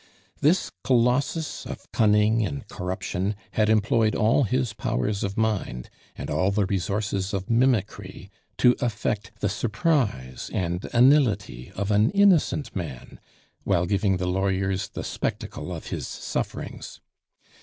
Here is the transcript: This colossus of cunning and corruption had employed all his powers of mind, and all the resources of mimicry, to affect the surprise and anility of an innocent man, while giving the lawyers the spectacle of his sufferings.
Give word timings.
This 0.39 0.71
colossus 0.83 1.63
of 1.67 1.91
cunning 1.91 2.43
and 2.43 2.67
corruption 2.67 3.35
had 3.51 3.69
employed 3.69 4.15
all 4.15 4.45
his 4.45 4.73
powers 4.73 5.23
of 5.23 5.37
mind, 5.37 5.91
and 6.15 6.27
all 6.31 6.49
the 6.49 6.65
resources 6.65 7.35
of 7.35 7.51
mimicry, 7.51 8.31
to 8.57 8.75
affect 8.81 9.29
the 9.41 9.47
surprise 9.47 10.49
and 10.55 10.81
anility 10.91 11.71
of 11.73 11.91
an 11.91 12.09
innocent 12.13 12.75
man, 12.75 13.19
while 13.63 13.85
giving 13.85 14.17
the 14.17 14.25
lawyers 14.25 14.87
the 14.87 15.03
spectacle 15.03 15.71
of 15.71 15.89
his 15.89 16.07
sufferings. 16.07 16.99